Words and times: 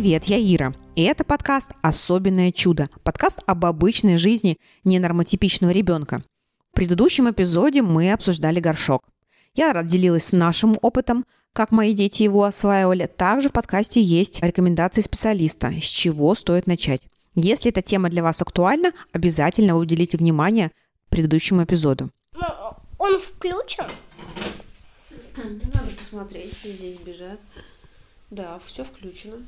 привет, 0.00 0.26
я 0.26 0.38
Ира. 0.38 0.72
И 0.94 1.02
это 1.02 1.24
подкаст 1.24 1.72
«Особенное 1.82 2.52
чудо». 2.52 2.88
Подкаст 3.02 3.42
об 3.46 3.64
обычной 3.64 4.16
жизни 4.16 4.56
ненормотипичного 4.84 5.72
ребенка. 5.72 6.22
В 6.70 6.76
предыдущем 6.76 7.28
эпизоде 7.28 7.82
мы 7.82 8.12
обсуждали 8.12 8.60
горшок. 8.60 9.02
Я 9.56 9.82
делилась 9.82 10.30
нашим 10.30 10.76
опытом, 10.82 11.24
как 11.52 11.72
мои 11.72 11.94
дети 11.94 12.22
его 12.22 12.44
осваивали. 12.44 13.06
Также 13.06 13.48
в 13.48 13.52
подкасте 13.52 14.00
есть 14.00 14.40
рекомендации 14.40 15.00
специалиста, 15.00 15.72
с 15.72 15.82
чего 15.82 16.36
стоит 16.36 16.68
начать. 16.68 17.02
Если 17.34 17.72
эта 17.72 17.82
тема 17.82 18.08
для 18.08 18.22
вас 18.22 18.40
актуальна, 18.40 18.92
обязательно 19.10 19.76
уделите 19.76 20.16
внимание 20.16 20.70
предыдущему 21.08 21.64
эпизоду. 21.64 22.10
Он 22.98 23.18
включен? 23.18 23.90
Надо 25.36 25.90
посмотреть, 25.98 26.52
если 26.52 26.70
здесь 26.70 26.98
бежат. 27.00 27.40
Да, 28.30 28.60
все 28.64 28.84
включено. 28.84 29.38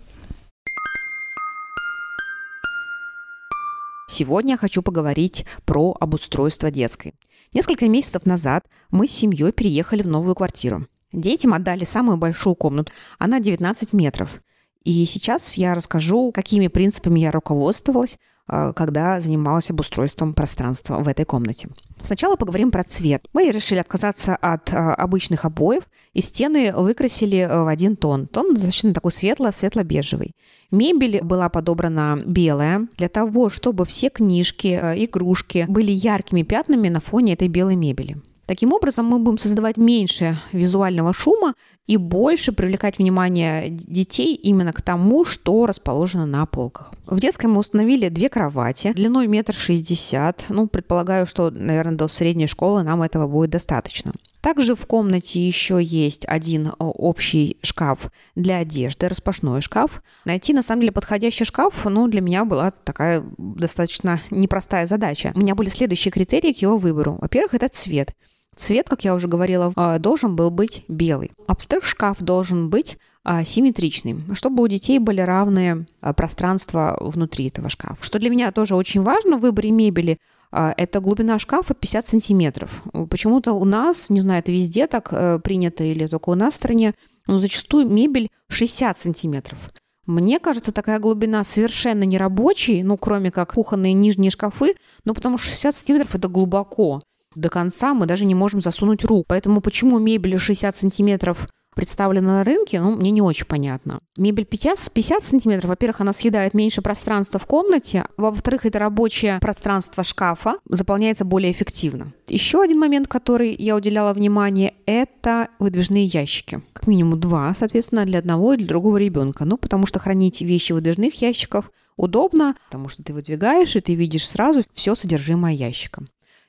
Сегодня 4.20 4.52
я 4.52 4.59
хочу 4.59 4.83
поговорить 4.83 5.47
про 5.65 5.97
обустройство 5.98 6.70
детской. 6.70 7.15
Несколько 7.55 7.88
месяцев 7.88 8.27
назад 8.27 8.66
мы 8.91 9.06
с 9.06 9.12
семьей 9.12 9.51
переехали 9.51 10.02
в 10.02 10.09
новую 10.09 10.34
квартиру. 10.34 10.87
Детям 11.10 11.55
отдали 11.55 11.84
самую 11.84 12.19
большую 12.19 12.55
комнату. 12.55 12.93
Она 13.19 13.41
19 13.41 13.95
метров. 13.95 14.43
И 14.84 15.04
сейчас 15.04 15.54
я 15.54 15.74
расскажу, 15.74 16.32
какими 16.32 16.68
принципами 16.68 17.20
я 17.20 17.30
руководствовалась, 17.30 18.18
а, 18.52 18.72
когда 18.72 19.20
занималась 19.20 19.70
обустройством 19.70 20.34
пространства 20.34 20.98
в 20.98 21.06
этой 21.06 21.24
комнате. 21.24 21.68
Сначала 22.00 22.34
поговорим 22.34 22.72
про 22.72 22.82
цвет. 22.82 23.24
Мы 23.32 23.50
решили 23.50 23.78
отказаться 23.78 24.34
от 24.34 24.72
а, 24.72 24.95
обычных 24.95 25.45
обоев 25.45 25.84
и 26.14 26.20
стены 26.20 26.72
выкрасили 26.74 27.46
а, 27.48 27.62
в 27.62 27.68
один 27.68 27.95
тон. 27.96 28.26
Тон 28.26 28.54
достаточно 28.54 28.92
такой 28.92 29.12
светло, 29.12 29.52
светло-бежевый. 29.52 30.34
Мебель 30.72 31.20
была 31.22 31.48
подобрана 31.48 32.18
белая 32.26 32.88
для 32.96 33.09
того, 33.09 33.50
чтобы 33.50 33.84
все 33.84 34.09
книжки, 34.09 34.68
игрушки 35.04 35.66
были 35.68 35.92
яркими 35.92 36.42
пятнами 36.42 36.88
на 36.88 36.98
фоне 36.98 37.34
этой 37.34 37.46
белой 37.46 37.76
мебели. 37.76 38.16
Таким 38.51 38.73
образом, 38.73 39.06
мы 39.06 39.20
будем 39.20 39.38
создавать 39.38 39.76
меньше 39.76 40.37
визуального 40.51 41.12
шума 41.12 41.54
и 41.87 41.96
больше 41.96 42.51
привлекать 42.51 42.98
внимание 42.98 43.68
детей 43.70 44.34
именно 44.34 44.73
к 44.73 44.82
тому, 44.82 45.24
что 45.24 45.66
расположено 45.66 46.26
на 46.26 46.45
полках. 46.46 46.93
В 47.06 47.21
детской 47.21 47.46
мы 47.46 47.60
установили 47.60 48.09
две 48.09 48.28
кровати 48.28 48.93
длиной 48.93 49.28
метр 49.28 49.54
шестьдесят. 49.54 50.46
Ну, 50.48 50.66
предполагаю, 50.66 51.26
что, 51.26 51.51
наверное, 51.52 51.96
до 51.96 52.09
средней 52.09 52.48
школы 52.48 52.82
нам 52.82 53.02
этого 53.02 53.28
будет 53.28 53.51
достаточно. 53.51 54.12
Также 54.40 54.74
в 54.74 54.84
комнате 54.84 55.46
еще 55.46 55.80
есть 55.80 56.24
один 56.26 56.73
общий 56.78 57.56
шкаф 57.62 58.10
для 58.34 58.56
одежды, 58.56 59.06
распашной 59.06 59.60
шкаф. 59.60 60.02
Найти, 60.24 60.52
на 60.54 60.65
самом 60.65 60.80
деле, 60.80 60.93
подходящий 60.93 61.45
шкаф, 61.45 61.84
ну, 61.84 62.09
для 62.09 62.21
меня 62.21 62.45
была 62.45 62.73
такая 62.73 63.23
достаточно 63.38 64.21
непростая 64.32 64.88
задача. 64.88 65.31
У 65.37 65.38
меня 65.38 65.54
были 65.54 65.69
следующие 65.69 66.10
критерии 66.10 66.53
к 66.53 66.62
его 66.62 66.78
выбору. 66.78 67.16
Во-первых, 67.21 67.54
это 67.54 67.69
цвет. 67.69 68.12
Цвет, 68.56 68.88
как 68.88 69.04
я 69.04 69.15
уже 69.15 69.28
говорила, 69.28 69.72
а, 69.76 69.98
должен 69.98 70.37
был 70.37 70.50
быть 70.50 70.84
белый. 70.88 71.32
Обстрых 71.47 71.84
шкаф 71.84 72.20
должен 72.20 72.69
быть 72.69 72.98
а, 73.22 73.44
симметричным, 73.44 74.34
чтобы 74.34 74.62
у 74.62 74.69
детей 74.69 74.98
были 74.98 75.20
равные 75.20 75.87
а, 76.00 76.12
пространства 76.12 76.97
внутри 77.00 77.48
этого 77.48 77.69
шкафа. 77.69 78.03
Что 78.03 78.19
для 78.19 78.31
меня 78.31 78.50
тоже 78.50 78.75
очень 78.75 79.03
важно 79.03 79.37
в 79.37 79.41
выборе 79.41 79.71
мебели, 79.71 80.19
это 80.53 80.98
глубина 80.98 81.38
шкафа 81.38 81.75
50 81.75 82.06
сантиметров. 82.06 82.82
Почему-то 83.09 83.53
у 83.53 83.65
нас, 83.65 84.10
не 84.10 84.19
знаю, 84.19 84.41
это 84.41 84.50
везде 84.50 84.88
так 84.88 85.10
э, 85.12 85.38
принято 85.38 85.84
или 85.84 86.06
только 86.06 86.31
у 86.31 86.34
нас 86.34 86.54
в 86.54 86.56
стране, 86.56 86.94
но 87.28 87.38
зачастую 87.38 87.88
мебель 87.88 88.31
60 88.49 88.99
сантиметров. 88.99 89.61
Мне 90.06 90.41
кажется, 90.41 90.72
такая 90.72 90.99
глубина 90.99 91.44
совершенно 91.44 92.03
не 92.03 92.19
рабочей, 92.19 92.82
ну, 92.82 92.97
кроме 92.97 93.31
как 93.31 93.55
кухонные 93.55 93.93
нижние 93.93 94.32
шкафы, 94.32 94.75
ну, 95.05 95.15
потому 95.15 95.38
что 95.38 95.50
60 95.50 95.72
сантиметров– 95.77 96.15
это 96.17 96.27
глубоко 96.27 97.00
до 97.35 97.49
конца 97.49 97.95
мы 97.95 98.07
даже 98.07 98.25
не 98.25 98.35
можем 98.35 98.61
засунуть 98.61 99.05
руку. 99.05 99.25
Поэтому 99.29 99.61
почему 99.61 99.99
мебель 99.99 100.39
60 100.39 100.77
сантиметров 100.77 101.47
представлена 101.75 102.39
на 102.39 102.45
рынке, 102.45 102.81
ну, 102.81 102.97
мне 102.97 103.11
не 103.11 103.23
очень 103.23 103.47
понятно. 103.47 104.01
Мебель 104.17 104.45
50, 104.45 104.91
50 104.93 105.25
сантиметров, 105.25 105.71
во-первых, 105.71 106.01
она 106.01 106.13
съедает 106.13 106.53
меньше 106.53 106.83
пространства 106.83 107.39
в 107.39 107.47
комнате, 107.47 108.05
во-вторых, 108.17 108.67
это 108.67 108.79
рабочее 108.79 109.39
пространство 109.41 110.05
шкафа 110.05 110.57
заполняется 110.69 111.25
более 111.25 111.53
эффективно. 111.53 112.13
Еще 112.27 112.61
один 112.61 112.79
момент, 112.79 113.09
который 113.09 113.55
я 113.55 113.77
уделяла 113.77 114.12
внимание, 114.12 114.75
это 114.85 115.49
выдвижные 115.59 116.05
ящики. 116.05 116.61
Как 116.73 116.87
минимум 116.87 117.21
два, 117.21 117.55
соответственно, 117.55 118.05
для 118.05 118.19
одного 118.19 118.55
и 118.55 118.57
для 118.59 118.67
другого 118.67 118.97
ребенка. 118.97 119.45
Ну, 119.45 119.57
потому 119.57 119.87
что 119.87 120.01
хранить 120.01 120.43
вещи 120.43 120.73
в 120.73 120.77
выдвижных 120.77 121.15
ящиках 121.23 121.71
удобно, 121.97 122.57
потому 122.67 122.89
что 122.89 123.03
ты 123.03 123.15
выдвигаешь, 123.15 123.77
и 123.77 123.81
ты 123.81 123.95
видишь 123.95 124.29
сразу 124.29 124.62
все 124.75 124.95
содержимое 124.95 125.53
ящика. 125.55 126.03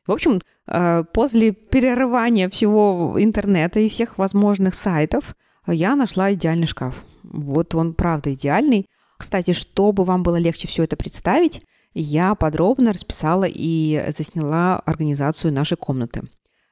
В 0.08 0.12
общем, 0.12 0.42
э, 0.68 1.04
после 1.14 1.52
перерывания 1.52 2.50
всего 2.50 3.16
интернета 3.18 3.80
и 3.80 3.90
всех 3.90 4.18
возможных 4.18 4.76
сайтов 4.76 5.36
я 5.68 5.96
нашла 5.96 6.34
идеальный 6.34 6.68
шкаф. 6.68 7.04
Вот 7.24 7.76
он 7.76 7.94
правда 7.94 8.34
идеальный. 8.34 8.88
Кстати, 9.18 9.52
чтобы 9.52 10.04
вам 10.04 10.24
было 10.24 10.38
легче 10.38 10.68
все 10.68 10.84
это 10.84 10.98
представить, 10.98 11.64
я 11.94 12.36
подробно 12.36 12.94
расписала 12.94 13.46
и 13.48 14.04
засняла 14.16 14.80
организацию 14.80 15.54
нашей 15.54 15.78
комнаты. 15.78 16.24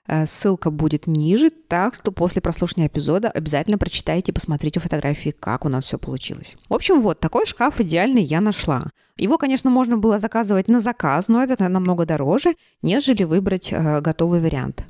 Э, 0.09 0.25
ссылка 0.25 0.71
будет 0.71 1.05
ниже, 1.05 1.51
так 1.51 1.93
что 1.93 2.11
после 2.11 2.41
прослушивания 2.41 2.87
эпизода 2.87 3.29
обязательно 3.29 3.77
прочитайте 3.77 4.31
и 4.31 4.33
посмотрите 4.33 4.79
фотографии, 4.79 5.29
как 5.29 5.65
у 5.65 5.69
нас 5.69 5.85
все 5.85 5.99
получилось. 5.99 6.57
В 6.67 6.73
общем, 6.73 7.01
вот 7.01 7.19
такой 7.19 7.45
шкаф 7.45 7.79
идеальный 7.79 8.23
я 8.23 8.41
нашла. 8.41 8.89
Его, 9.17 9.37
конечно, 9.37 9.69
можно 9.69 9.97
было 9.97 10.17
заказывать 10.17 10.67
на 10.67 10.79
заказ, 10.79 11.27
но 11.27 11.43
это 11.43 11.69
намного 11.69 12.07
дороже, 12.07 12.55
нежели 12.81 13.23
выбрать 13.23 13.71
э, 13.71 14.01
готовый 14.01 14.39
вариант. 14.39 14.83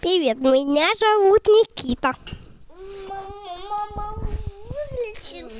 Привет, 0.00 0.38
меня 0.38 0.88
зовут 1.00 1.44
Никита. 1.48 2.14
Мама 3.08 4.14
вылечил. 4.92 5.50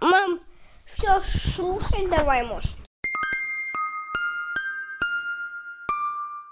Мам, 0.00 0.40
все, 0.86 1.22
слушай, 1.22 2.08
давай, 2.10 2.44
может. 2.44 2.83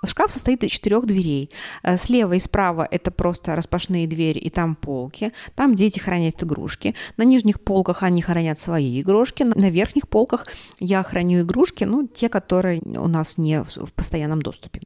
Шкаф 0.04 0.32
состоит 0.32 0.64
из 0.64 0.70
четырех 0.70 1.06
дверей. 1.06 1.50
Э, 1.82 1.96
слева 1.96 2.34
и 2.34 2.38
справа 2.38 2.86
это 2.90 3.10
просто 3.10 3.54
распашные 3.54 4.06
двери, 4.06 4.38
и 4.38 4.50
там 4.50 4.74
полки. 4.74 5.32
Там 5.54 5.74
дети 5.74 5.98
хранят 5.98 6.42
игрушки. 6.42 6.94
На 7.16 7.22
нижних 7.22 7.60
полках 7.60 8.02
они 8.02 8.22
хранят 8.22 8.58
свои 8.58 9.00
игрушки. 9.00 9.44
На 9.44 9.70
верхних 9.70 10.08
полках 10.08 10.46
я 10.78 11.02
храню 11.02 11.42
игрушки, 11.42 11.84
ну, 11.84 12.06
те, 12.06 12.28
которые 12.28 12.80
у 12.80 13.08
нас 13.08 13.38
не 13.38 13.62
в 13.62 13.92
постоянном 13.94 14.42
доступе. 14.42 14.80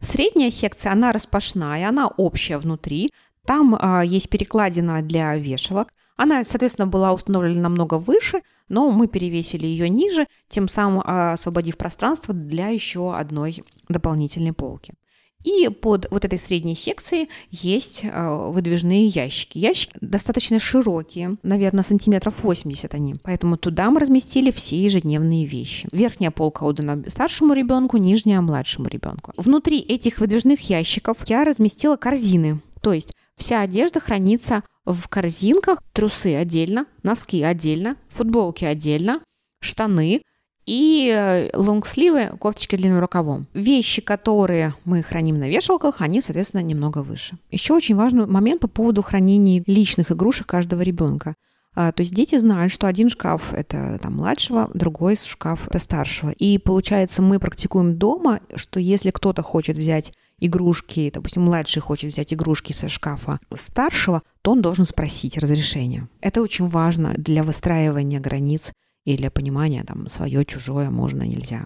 Средняя 0.00 0.50
секция, 0.50 0.92
она 0.92 1.12
распашная, 1.12 1.88
она 1.88 2.08
общая 2.08 2.56
внутри. 2.56 3.10
Там 3.50 3.76
а, 3.76 4.02
есть 4.02 4.28
перекладина 4.28 5.02
для 5.02 5.34
вешалок. 5.34 5.92
Она, 6.16 6.44
соответственно, 6.44 6.86
была 6.86 7.12
установлена 7.12 7.60
намного 7.62 7.94
выше, 7.98 8.42
но 8.68 8.92
мы 8.92 9.08
перевесили 9.08 9.66
ее 9.66 9.88
ниже, 9.88 10.28
тем 10.48 10.68
самым 10.68 11.02
а, 11.04 11.32
освободив 11.32 11.76
пространство 11.76 12.32
для 12.32 12.68
еще 12.68 13.12
одной 13.12 13.64
дополнительной 13.88 14.52
полки. 14.52 14.94
И 15.42 15.68
под 15.68 16.06
вот 16.12 16.24
этой 16.24 16.38
средней 16.38 16.76
секцией 16.76 17.28
есть 17.50 18.04
э, 18.04 18.50
выдвижные 18.52 19.06
ящики. 19.06 19.58
Ящики 19.58 19.96
достаточно 20.00 20.60
широкие, 20.60 21.36
наверное, 21.42 21.82
сантиметров 21.82 22.44
80 22.44 22.94
они. 22.94 23.16
Поэтому 23.24 23.56
туда 23.56 23.90
мы 23.90 23.98
разместили 23.98 24.52
все 24.52 24.76
ежедневные 24.76 25.44
вещи. 25.46 25.88
Верхняя 25.90 26.30
полка 26.30 26.64
отдана 26.64 27.02
старшему 27.08 27.54
ребенку, 27.54 27.96
нижняя 27.96 28.42
младшему 28.42 28.86
ребенку. 28.86 29.32
Внутри 29.36 29.80
этих 29.80 30.18
выдвижных 30.20 30.60
ящиков 30.60 31.16
я 31.26 31.42
разместила 31.42 31.96
корзины. 31.96 32.60
То 32.82 32.92
есть 32.92 33.14
вся 33.40 33.62
одежда 33.62 34.00
хранится 34.00 34.62
в 34.84 35.08
корзинках 35.08 35.82
трусы 35.92 36.36
отдельно, 36.36 36.86
носки 37.02 37.42
отдельно, 37.42 37.96
футболки 38.08 38.64
отдельно, 38.64 39.20
штаны 39.60 40.22
и 40.66 41.10
э, 41.12 41.50
лонгсливы, 41.56 42.36
кофточки 42.38 42.76
длинным 42.76 43.00
рукавом. 43.00 43.46
Вещи, 43.54 44.02
которые 44.02 44.74
мы 44.84 45.02
храним 45.02 45.38
на 45.38 45.48
вешалках, 45.48 46.00
они, 46.00 46.20
соответственно, 46.20 46.62
немного 46.62 46.98
выше. 46.98 47.38
Еще 47.50 47.74
очень 47.74 47.96
важный 47.96 48.26
момент 48.26 48.60
по 48.60 48.68
поводу 48.68 49.02
хранения 49.02 49.64
личных 49.66 50.12
игрушек 50.12 50.46
каждого 50.46 50.82
ребенка. 50.82 51.34
А, 51.74 51.92
то 51.92 52.02
есть 52.02 52.14
дети 52.14 52.36
знают, 52.38 52.72
что 52.72 52.88
один 52.88 53.08
шкаф– 53.08 53.54
это 53.54 53.98
там, 54.02 54.16
младшего, 54.16 54.70
другой 54.74 55.16
шкаф– 55.16 55.66
это 55.68 55.78
старшего. 55.78 56.30
И 56.30 56.58
получается, 56.58 57.22
мы 57.22 57.38
практикуем 57.38 57.96
дома, 57.96 58.40
что 58.54 58.80
если 58.80 59.10
кто-то 59.10 59.42
хочет 59.42 59.78
взять 59.78 60.12
игрушки, 60.40 61.10
допустим, 61.12 61.42
младший 61.42 61.82
хочет 61.82 62.12
взять 62.12 62.34
игрушки 62.34 62.72
со 62.72 62.88
шкафа 62.88 63.38
старшего, 63.54 64.22
то 64.42 64.52
он 64.52 64.62
должен 64.62 64.86
спросить 64.86 65.38
разрешение. 65.38 66.08
Это 66.20 66.42
очень 66.42 66.68
важно 66.68 67.14
для 67.16 67.42
выстраивания 67.42 68.20
границ 68.20 68.72
и 69.04 69.16
для 69.16 69.30
понимания, 69.30 69.84
там, 69.84 70.08
свое, 70.08 70.44
чужое, 70.44 70.90
можно, 70.90 71.22
нельзя. 71.22 71.64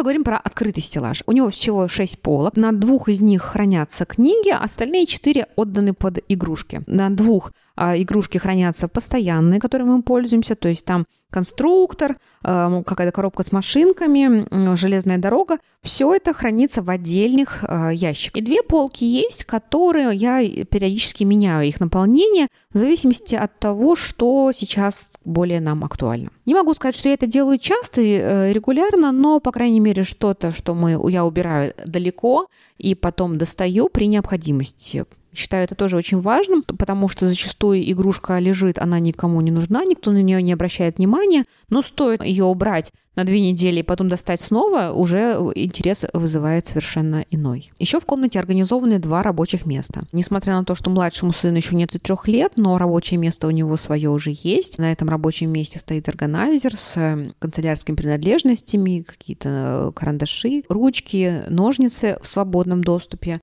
Поговорим 0.00 0.24
про 0.24 0.38
открытый 0.38 0.82
стеллаж. 0.82 1.22
У 1.26 1.32
него 1.32 1.50
всего 1.50 1.86
6 1.86 2.22
полок. 2.22 2.56
На 2.56 2.72
двух 2.72 3.10
из 3.10 3.20
них 3.20 3.42
хранятся 3.42 4.06
книги, 4.06 4.48
остальные 4.48 5.04
4 5.04 5.48
отданы 5.56 5.92
под 5.92 6.20
игрушки. 6.26 6.82
На 6.86 7.10
двух 7.10 7.52
а, 7.76 7.96
игрушки 7.96 8.38
хранятся 8.38 8.88
постоянные, 8.88 9.58
которыми 9.58 9.88
мы 9.88 10.02
пользуемся, 10.02 10.54
то 10.54 10.68
есть 10.68 10.84
там 10.84 11.04
конструктор, 11.30 12.18
а, 12.42 12.82
какая-то 12.82 13.12
коробка 13.12 13.42
с 13.42 13.52
машинками, 13.52 14.74
железная 14.76 15.16
дорога. 15.16 15.56
Все 15.82 16.14
это 16.14 16.34
хранится 16.34 16.82
в 16.82 16.90
отдельных 16.90 17.64
а, 17.66 17.90
ящиках. 17.90 18.42
И 18.42 18.44
две 18.44 18.62
полки 18.62 19.04
есть, 19.04 19.44
которые 19.44 20.14
я 20.14 20.42
периодически 20.66 21.24
меняю 21.24 21.66
их 21.66 21.80
наполнение 21.80 22.48
в 22.72 22.76
зависимости 22.76 23.34
от 23.34 23.58
того, 23.58 23.96
что 23.96 24.52
сейчас 24.54 25.12
более 25.24 25.60
нам 25.60 25.82
актуально. 25.82 26.30
Не 26.44 26.54
могу 26.54 26.74
сказать, 26.74 26.96
что 26.96 27.08
я 27.08 27.14
это 27.14 27.26
делаю 27.26 27.56
часто 27.56 28.02
и 28.02 28.18
э, 28.20 28.52
регулярно, 28.52 29.10
но, 29.10 29.40
по 29.40 29.52
крайней 29.52 29.80
мере, 29.80 29.89
что-то, 30.02 30.52
что 30.52 30.74
мы, 30.74 30.98
я 31.10 31.24
убираю 31.24 31.74
далеко 31.84 32.46
и 32.78 32.94
потом 32.94 33.38
достаю 33.38 33.88
при 33.88 34.06
необходимости. 34.06 35.04
Считаю 35.34 35.64
это 35.64 35.74
тоже 35.74 35.96
очень 35.96 36.18
важным, 36.18 36.62
потому 36.62 37.08
что 37.08 37.28
зачастую 37.28 37.90
игрушка 37.90 38.38
лежит, 38.38 38.78
она 38.78 38.98
никому 38.98 39.40
не 39.40 39.50
нужна, 39.50 39.84
никто 39.84 40.10
на 40.10 40.22
нее 40.22 40.42
не 40.42 40.52
обращает 40.52 40.98
внимания, 40.98 41.44
но 41.68 41.82
стоит 41.82 42.22
ее 42.22 42.44
убрать 42.44 42.92
на 43.16 43.24
две 43.24 43.40
недели 43.40 43.80
и 43.80 43.82
потом 43.82 44.08
достать 44.08 44.40
снова, 44.40 44.92
уже 44.92 45.32
интерес 45.54 46.04
вызывает 46.12 46.66
совершенно 46.66 47.24
иной. 47.30 47.72
Еще 47.78 48.00
в 48.00 48.06
комнате 48.06 48.38
организованы 48.38 48.98
два 48.98 49.22
рабочих 49.22 49.66
места. 49.66 50.02
Несмотря 50.12 50.54
на 50.54 50.64
то, 50.64 50.74
что 50.74 50.90
младшему 50.90 51.32
сыну 51.32 51.56
еще 51.56 51.76
нет 51.76 51.94
и 51.94 51.98
трех 51.98 52.28
лет, 52.28 52.52
но 52.56 52.78
рабочее 52.78 53.18
место 53.18 53.46
у 53.46 53.50
него 53.50 53.76
свое 53.76 54.10
уже 54.10 54.32
есть. 54.42 54.78
На 54.78 54.92
этом 54.92 55.08
рабочем 55.08 55.50
месте 55.50 55.78
стоит 55.78 56.08
органайзер 56.08 56.76
с 56.76 56.96
э, 56.96 57.32
канцелярскими 57.38 57.96
принадлежностями, 57.96 59.02
какие-то 59.02 59.92
карандаши, 59.94 60.62
ручки, 60.68 61.42
ножницы 61.48 62.16
в 62.22 62.28
свободном 62.28 62.82
доступе. 62.82 63.40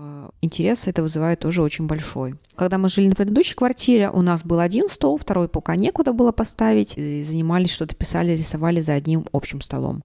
Э, 0.00 0.30
интерес 0.40 0.88
это 0.88 1.02
вызывает 1.02 1.40
тоже 1.40 1.62
очень 1.62 1.86
большой. 1.86 2.34
Когда 2.54 2.78
мы 2.78 2.88
жили 2.88 3.08
на 3.08 3.14
предыдущей 3.14 3.54
квартире, 3.54 4.10
у 4.10 4.22
нас 4.22 4.42
был 4.42 4.60
один 4.60 4.88
стол, 4.88 5.18
второй 5.18 5.48
пока 5.48 5.76
некуда 5.76 6.12
было 6.12 6.32
поставить, 6.32 6.96
и 6.96 7.22
занимались 7.22 7.70
что-то, 7.70 7.94
писали, 7.94 8.32
рисовали 8.32 8.80
за 8.80 8.94
одним 8.94 9.26
общим 9.32 9.60
столом. 9.60 10.02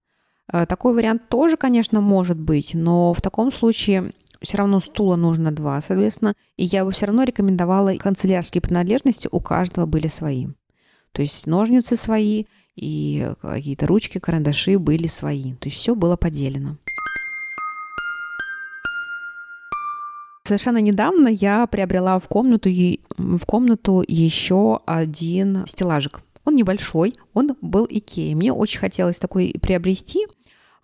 Э, 0.51 0.65
такой 0.65 0.93
вариант 0.93 1.29
тоже, 1.29 1.55
конечно, 1.55 2.01
может 2.01 2.37
быть, 2.37 2.73
но 2.73 3.13
в 3.13 3.21
таком 3.21 3.51
случае 3.51 4.11
все 4.41 4.57
равно 4.57 4.79
стула 4.81 5.15
нужно 5.15 5.51
два, 5.51 5.79
соответственно, 5.79 6.33
и 6.57 6.65
я 6.65 6.83
бы 6.83 6.91
все 6.91 7.05
равно 7.05 7.23
рекомендовала 7.23 7.95
канцелярские 7.95 8.61
принадлежности 8.61 9.29
у 9.31 9.39
каждого 9.39 9.85
были 9.85 10.07
свои. 10.07 10.47
То 11.13 11.21
есть 11.21 11.47
ножницы 11.47 11.95
свои 11.95 12.45
и 12.75 13.31
какие-то 13.41 13.87
ручки, 13.87 14.19
карандаши 14.19 14.77
были 14.77 15.07
свои. 15.07 15.53
То 15.53 15.69
есть 15.69 15.77
все 15.77 15.95
было 15.95 16.17
поделено. 16.17 16.77
Совершенно 20.45 20.77
недавно 20.77 21.27
я 21.27 21.65
приобрела 21.65 22.19
в 22.19 22.27
комнату, 22.27 22.69
в 23.17 23.45
комнату 23.47 24.03
еще 24.07 24.79
один 24.85 25.65
стеллажик. 25.65 26.21
Он 26.45 26.55
небольшой, 26.55 27.15
он 27.33 27.55
был 27.61 27.87
Икея. 27.89 28.35
Мне 28.35 28.53
очень 28.53 28.79
хотелось 28.79 29.17
такой 29.17 29.55
приобрести. 29.59 30.27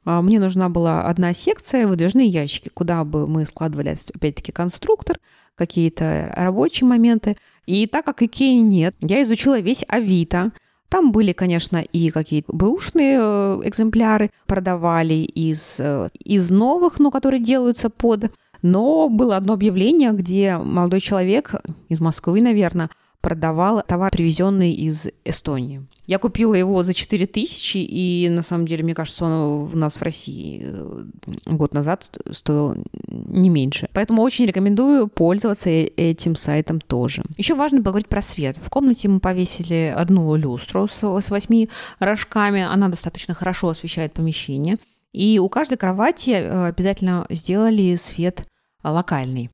А, 0.03 0.23
мне 0.23 0.39
нужна 0.39 0.69
была 0.69 1.03
одна 1.03 1.35
секция, 1.35 1.85
выдвижные 1.85 2.27
ящики, 2.27 2.69
куда 2.73 3.03
бы 3.03 3.27
мы 3.27 3.45
складывали, 3.45 3.95
опять-таки, 4.15 4.51
конструктор, 4.51 5.19
какие-то 5.53 6.33
рабочие 6.35 6.87
моменты. 6.87 7.37
И 7.67 7.85
так 7.85 8.03
как 8.03 8.23
Икеи 8.23 8.61
нет, 8.61 8.95
я 8.99 9.21
изучила 9.21 9.59
весь 9.59 9.85
Авито. 9.87 10.53
Там 10.89 11.11
были, 11.11 11.33
конечно, 11.33 11.77
и 11.77 12.09
какие-то 12.09 12.51
бэушные 12.51 13.17
э, 13.21 13.61
экземпляры, 13.65 14.31
продавали 14.47 15.13
из, 15.13 15.79
э, 15.79 16.09
из 16.19 16.49
новых, 16.49 16.99
но 16.99 17.11
которые 17.11 17.39
делаются 17.39 17.91
под 17.91 18.31
но 18.61 19.09
было 19.09 19.37
одно 19.37 19.53
объявление, 19.53 20.11
где 20.11 20.57
молодой 20.57 20.99
человек 20.99 21.55
из 21.89 21.99
Москвы, 21.99 22.41
наверное, 22.41 22.89
продавал 23.21 23.83
товар, 23.83 24.11
привезенный 24.11 24.71
из 24.71 25.07
Эстонии. 25.23 25.85
Я 26.07 26.17
купила 26.17 26.55
его 26.55 26.81
за 26.83 26.93
4 26.93 27.27
тысячи, 27.27 27.77
и 27.77 28.27
на 28.29 28.41
самом 28.41 28.65
деле, 28.65 28.83
мне 28.83 28.95
кажется, 28.95 29.25
он 29.25 29.69
у 29.71 29.77
нас 29.77 29.97
в 29.97 30.01
России 30.01 30.63
э, 30.65 31.03
год 31.45 31.73
назад 31.73 32.17
стоил 32.31 32.75
не 33.07 33.49
меньше. 33.49 33.87
Поэтому 33.93 34.23
очень 34.23 34.45
рекомендую 34.45 35.07
пользоваться 35.07 35.69
э, 35.69 35.85
этим 35.95 36.35
сайтом 36.35 36.81
тоже. 36.81 37.23
Еще 37.37 37.53
важно 37.53 37.81
поговорить 37.81 38.09
про 38.09 38.21
свет. 38.21 38.57
В 38.61 38.69
комнате 38.69 39.07
мы 39.07 39.19
повесили 39.19 39.93
одну 39.95 40.35
люстру 40.35 40.87
с, 40.87 41.01
с 41.01 41.29
8 41.29 41.67
рожками. 41.99 42.63
Она 42.63 42.89
достаточно 42.89 43.33
хорошо 43.33 43.69
освещает 43.69 44.13
помещение. 44.13 44.77
И 45.13 45.39
у 45.39 45.49
каждой 45.49 45.77
кровати 45.77 46.31
э, 46.31 46.67
обязательно 46.67 47.25
сделали 47.29 47.95
свет 47.95 48.47
локальный 48.83 49.49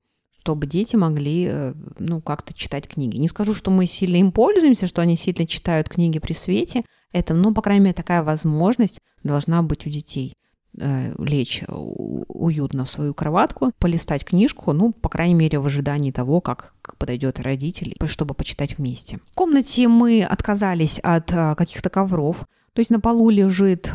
чтобы 0.47 0.65
дети 0.65 0.95
могли, 0.95 1.45
э, 1.51 1.73
ну, 1.99 2.21
как-то 2.21 2.53
читать 2.53 2.87
книги. 2.87 3.17
Не 3.17 3.27
скажу, 3.27 3.53
что 3.53 3.69
мы 3.69 3.85
сильно 3.85 4.15
им 4.15 4.31
пользуемся, 4.31 4.87
что 4.87 5.01
они 5.01 5.17
сильно 5.17 5.45
читают 5.45 5.89
книги 5.89 6.19
при 6.19 6.31
свете. 6.31 6.85
Это, 7.11 7.33
ну, 7.33 7.53
по 7.53 7.61
крайней 7.61 7.83
мере, 7.83 7.93
такая 7.93 8.23
возможность 8.23 9.01
должна 9.25 9.61
быть 9.61 9.85
у 9.85 9.89
детей 9.89 10.35
э, 10.79 11.13
лечь 11.21 11.65
уютно 11.67 12.85
в 12.85 12.89
свою 12.89 13.13
кроватку, 13.13 13.73
полистать 13.77 14.23
книжку, 14.23 14.71
ну, 14.71 14.93
по 14.93 15.09
крайней 15.09 15.33
мере, 15.33 15.59
в 15.59 15.65
ожидании 15.65 16.11
того, 16.11 16.39
как 16.39 16.75
подойдет 16.97 17.41
родитель, 17.41 17.97
чтобы 18.05 18.33
почитать 18.33 18.77
вместе. 18.77 19.19
В 19.29 19.35
комнате 19.35 19.89
мы 19.89 20.23
отказались 20.23 20.99
от 21.03 21.29
каких-то 21.29 21.89
ковров, 21.89 22.45
то 22.77 22.81
есть 22.81 22.91
на 22.91 22.99
полу 22.99 23.31
лежит 23.31 23.89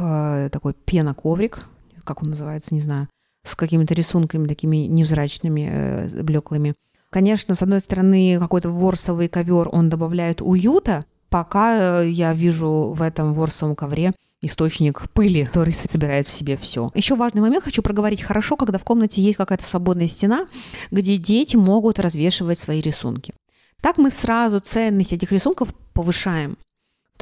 такой 0.50 0.74
пеноковрик, 0.74 1.68
как 2.02 2.20
он 2.20 2.30
называется, 2.30 2.74
не 2.74 2.80
знаю, 2.80 3.08
с 3.44 3.54
какими-то 3.54 3.94
рисунками 3.94 4.48
такими 4.48 4.78
невзрачными, 4.78 5.68
э, 5.70 6.22
блеклыми. 6.24 6.74
Конечно, 7.08 7.54
с 7.54 7.62
одной 7.62 7.78
стороны, 7.78 8.40
какой-то 8.40 8.70
ворсовый 8.70 9.28
ковер, 9.28 9.68
он 9.70 9.88
добавляет 9.88 10.42
уюта, 10.42 11.04
пока 11.28 12.02
э, 12.02 12.10
я 12.10 12.32
вижу 12.32 12.92
в 12.92 13.02
этом 13.02 13.34
ворсовом 13.34 13.76
ковре 13.76 14.14
источник 14.40 15.08
пыли, 15.10 15.44
который 15.44 15.72
собирает 15.72 16.26
в 16.26 16.32
себе 16.32 16.56
все. 16.56 16.90
Еще 16.92 17.14
важный 17.14 17.40
момент 17.40 17.62
хочу 17.62 17.82
проговорить 17.82 18.22
хорошо, 18.22 18.56
когда 18.56 18.78
в 18.78 18.84
комнате 18.84 19.22
есть 19.22 19.36
какая-то 19.36 19.64
свободная 19.64 20.08
стена, 20.08 20.48
где 20.90 21.18
дети 21.18 21.54
могут 21.54 22.00
развешивать 22.00 22.58
свои 22.58 22.80
рисунки. 22.80 23.32
Так 23.80 23.98
мы 23.98 24.10
сразу 24.10 24.58
ценность 24.58 25.12
этих 25.12 25.30
рисунков 25.30 25.72
повышаем. 25.92 26.56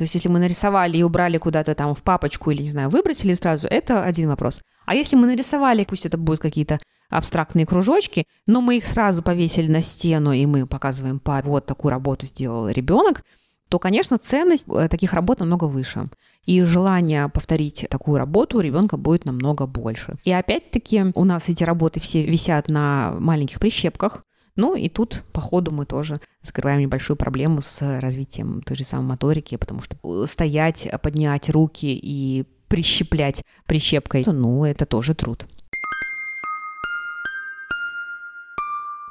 То 0.01 0.05
есть, 0.05 0.15
если 0.15 0.31
мы 0.31 0.39
нарисовали 0.39 0.97
и 0.97 1.03
убрали 1.03 1.37
куда-то 1.37 1.75
там 1.75 1.95
в 1.95 2.03
папочку 2.03 2.51
или, 2.51 2.63
не 2.63 2.71
знаю, 2.71 2.89
выбросили 2.89 3.35
сразу, 3.35 3.69
это 3.69 4.03
один 4.03 4.31
вопрос. 4.31 4.63
А 4.87 4.95
если 4.95 5.15
мы 5.15 5.27
нарисовали, 5.27 5.85
пусть 5.85 6.07
это 6.07 6.17
будут 6.17 6.41
какие-то 6.41 6.81
абстрактные 7.11 7.67
кружочки, 7.67 8.25
но 8.47 8.63
мы 8.63 8.79
их 8.79 8.87
сразу 8.87 9.23
повесили 9.23 9.71
на 9.71 9.83
стену, 9.83 10.33
и 10.33 10.47
мы 10.47 10.67
показываем 10.67 11.19
паре, 11.19 11.47
вот 11.47 11.67
такую 11.67 11.91
работу 11.91 12.25
сделал 12.25 12.71
ребенок, 12.71 13.23
то, 13.69 13.79
конечно, 13.79 14.17
ценность 14.17 14.65
э, 14.75 14.89
таких 14.89 15.13
работ 15.13 15.41
намного 15.41 15.65
выше. 15.65 16.05
И 16.47 16.63
желание 16.63 17.29
повторить 17.29 17.87
такую 17.91 18.17
работу 18.17 18.57
у 18.57 18.61
ребенка 18.63 18.97
будет 18.97 19.27
намного 19.27 19.67
больше. 19.67 20.15
И 20.25 20.33
опять-таки 20.33 21.13
у 21.15 21.25
нас 21.25 21.51
эти 21.51 21.63
работы 21.63 22.01
все 22.01 22.25
висят 22.25 22.69
на 22.69 23.13
маленьких 23.19 23.61
прищепках, 23.61 24.25
ну 24.57 24.75
и 24.75 24.89
тут, 24.89 25.23
по 25.33 25.41
ходу, 25.41 25.71
мы 25.71 25.87
тоже 25.87 26.21
закрываем 26.43 26.81
небольшую 26.81 27.17
проблему 27.17 27.63
с 27.63 28.01
развитием 28.01 28.63
той 28.63 28.77
же 28.77 28.85
самой 28.85 29.07
моторики, 29.11 29.57
потому 29.57 29.81
что 29.83 29.97
э, 30.03 30.27
стоять, 30.27 30.89
поднять 31.03 31.51
руки 31.51 31.87
и 31.87 32.45
прищеплять 32.69 33.43
прищепкой, 33.67 34.25
ну, 34.27 34.65
это 34.65 34.87
тоже 34.87 35.15
труд. 35.15 35.47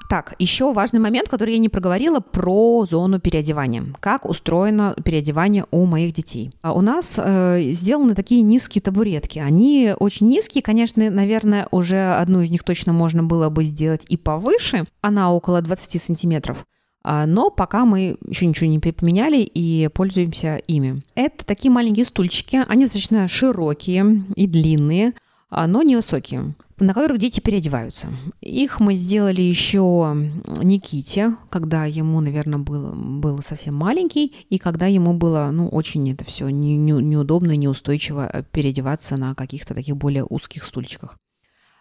Так, 0.10 0.34
еще 0.40 0.74
важный 0.74 1.00
момент, 1.00 1.30
который 1.30 1.54
я 1.54 1.60
не 1.60 1.70
проговорила 1.70 2.20
про 2.20 2.84
зону 2.90 3.20
переодевания. 3.20 3.86
Как 4.00 4.26
устроено 4.26 4.96
переодевание 5.06 5.66
у 5.70 5.86
моих 5.86 6.14
детей. 6.14 6.52
А 6.64 6.74
у 6.74 6.82
нас 6.82 7.20
э, 7.24 7.62
сделаны 7.70 8.16
такие 8.16 8.42
низкие 8.42 8.82
табуретки. 8.82 9.38
Они 9.38 9.94
очень 10.00 10.26
низкие, 10.26 10.64
конечно, 10.64 11.12
наверное, 11.12 11.68
уже 11.70 12.16
одну 12.16 12.42
из 12.42 12.50
них 12.50 12.64
точно 12.64 12.92
можно 12.92 13.22
было 13.22 13.50
бы 13.50 13.64
сделать 13.64 14.02
и 14.10 14.18
повыше. 14.18 14.86
Она 15.02 15.32
около 15.32 15.62
20 15.62 16.02
сантиметров. 16.02 16.66
А, 17.04 17.28
но 17.28 17.52
пока 17.52 17.86
мы 17.86 18.18
еще 18.28 18.48
ничего 18.48 18.68
не 18.68 18.80
поменяли 18.80 19.38
и 19.38 19.90
пользуемся 19.94 20.56
ими. 20.56 21.04
Это 21.14 21.46
такие 21.46 21.70
маленькие 21.70 22.06
стульчики, 22.06 22.64
они 22.68 22.86
достаточно 22.86 23.28
широкие 23.28 24.24
и 24.36 24.48
длинные, 24.48 25.14
но 25.50 25.82
невысокие 25.84 26.54
на 26.80 26.94
которых 26.94 27.18
дети 27.18 27.40
переодеваются. 27.40 28.08
Их 28.42 28.80
мы 28.80 28.96
сделали 28.96 29.42
еще 29.42 30.16
Никите, 30.64 31.36
когда 31.50 31.86
ему, 31.86 32.20
наверное, 32.22 32.60
был, 32.60 32.94
был 32.94 33.40
совсем 33.44 33.76
маленький, 33.76 34.34
и 34.50 34.58
когда 34.58 34.86
ему 34.88 35.14
было, 35.14 35.50
ну, 35.52 35.68
очень 35.68 36.10
это 36.12 36.26
все 36.26 36.50
не, 36.50 36.78
не, 36.78 36.92
неудобно 36.92 37.52
и 37.52 37.58
неустойчиво 37.58 38.30
э, 38.32 38.44
переодеваться 38.44 39.18
на 39.18 39.36
каких-то 39.36 39.74
таких 39.74 39.98
более 39.98 40.26
узких 40.26 40.64
стульчиках. 40.64 41.18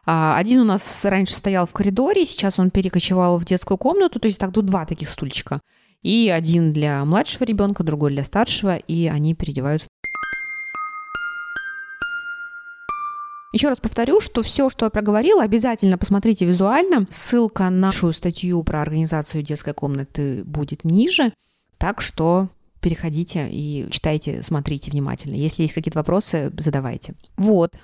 А, 0.07 0.37
один 0.37 0.61
у 0.61 0.65
нас 0.65 1.05
раньше 1.05 1.35
стоял 1.35 1.67
в 1.67 1.73
коридоре, 1.73 2.25
сейчас 2.25 2.59
он 2.59 2.71
перекочевал 2.71 3.39
в 3.39 3.45
детскую 3.45 3.79
комнату, 3.79 4.19
то 4.19 4.27
есть 4.27 4.39
так 4.39 4.53
тут 4.53 4.67
два 4.67 4.87
таких 4.87 5.09
стульчика. 5.09 5.61
И 6.03 6.33
один 6.33 6.73
для 6.73 7.05
младшего 7.05 7.45
ребенка, 7.45 7.83
другой 7.83 8.13
для 8.13 8.23
старшего, 8.23 8.77
и 8.77 9.07
они 9.07 9.35
переодеваются 9.35 9.89
Еще 13.59 13.71
раз 13.71 13.81
повторю, 13.81 14.21
что 14.21 14.43
все, 14.43 14.71
что 14.71 14.87
я 14.87 14.91
проговорила, 14.91 15.43
обязательно 15.43 15.99
посмотрите 15.99 16.47
визуально. 16.47 17.09
Ссылка 17.11 17.65
на 17.65 17.71
нашу 17.71 18.13
статью 18.13 18.63
про 18.63 18.81
организацию 18.81 19.43
детской 19.43 19.75
комнаты 19.75 20.45
будет 20.45 20.85
ниже. 20.85 21.33
Так 21.77 22.01
что 22.01 22.51
переходите 22.81 23.49
и 23.51 23.89
читайте, 23.91 24.45
смотрите 24.45 24.93
внимательно. 24.93 25.35
Если 25.35 25.63
есть 25.63 25.75
какие-то 25.75 25.99
вопросы, 25.99 26.53
задавайте. 26.57 27.15
Вот. 27.37 27.75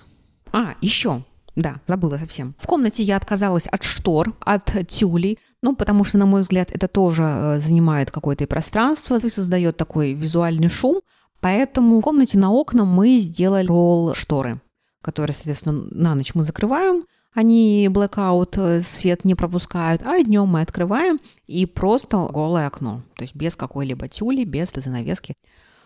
А, 0.52 0.76
еще. 0.80 1.24
Да, 1.56 1.80
забыла 1.86 2.18
совсем. 2.18 2.54
В 2.60 2.68
комнате 2.68 3.02
я 3.02 3.16
отказалась 3.16 3.66
от 3.66 3.82
штор, 3.82 4.32
от 4.38 4.72
тюлей, 4.86 5.40
ну, 5.60 5.74
потому 5.74 6.04
что, 6.04 6.18
на 6.18 6.26
мой 6.26 6.42
взгляд, 6.42 6.70
это 6.70 6.86
тоже 6.86 7.24
э, 7.24 7.58
занимает 7.58 8.12
какое-то 8.12 8.46
пространство, 8.46 9.18
создает 9.18 9.76
такой 9.76 10.12
визуальный 10.12 10.68
шум. 10.68 11.00
Поэтому 11.40 11.98
в 11.98 12.02
комнате 12.02 12.38
на 12.38 12.52
окна 12.52 12.84
мы 12.84 13.18
сделали 13.18 13.66
ролл-шторы, 13.66 14.60
которые, 15.04 15.34
соответственно, 15.34 15.86
на 15.90 16.14
ночь 16.14 16.34
мы 16.34 16.42
закрываем, 16.42 17.02
они 17.34 17.88
blackout 17.88 18.54
э, 18.56 18.80
свет 18.80 19.24
не 19.24 19.34
пропускают, 19.34 20.02
а 20.04 20.22
днем 20.22 20.46
мы 20.46 20.62
открываем 20.62 21.18
и 21.46 21.66
просто 21.66 22.16
голое 22.32 22.66
окно, 22.66 23.02
то 23.16 23.22
есть 23.22 23.34
без 23.34 23.56
какой-либо 23.56 24.08
тюли, 24.08 24.44
без 24.44 24.72
занавески. 24.72 25.34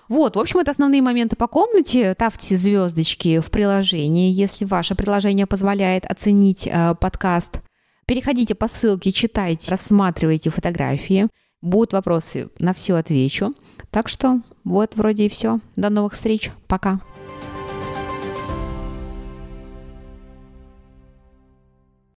Вот, 0.08 0.36
в 0.36 0.38
общем, 0.38 0.60
это 0.60 0.70
основные 0.70 1.02
моменты 1.02 1.36
по 1.36 1.48
комнате. 1.48 2.14
Ставьте 2.14 2.56
звездочки 2.56 3.40
в 3.40 3.50
приложении, 3.50 4.32
если 4.32 4.64
ваше 4.64 4.94
приложение 4.94 5.46
позволяет 5.46 6.06
оценить 6.06 6.66
э, 6.66 6.94
подкаст. 6.94 7.60
Переходите 8.06 8.54
по 8.54 8.68
ссылке, 8.68 9.12
читайте, 9.12 9.70
рассматривайте 9.70 10.48
фотографии. 10.48 11.28
Будут 11.60 11.92
вопросы, 11.92 12.48
на 12.58 12.72
все 12.72 12.94
отвечу. 12.94 13.54
Так 13.90 14.08
что 14.08 14.40
вот 14.64 14.96
вроде 14.96 15.26
и 15.26 15.28
все. 15.28 15.60
До 15.76 15.90
новых 15.90 16.14
встреч. 16.14 16.52
Пока. 16.68 17.00